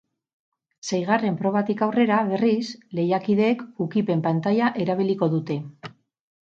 Seigarren 0.87 1.37
probatik 1.41 1.83
aurrera, 1.87 2.17
berriz, 2.31 2.65
lehiakideek 3.01 3.65
ukipen 3.89 4.27
pantaila 4.29 4.73
erabiliko 4.87 5.35
dute. 5.37 5.63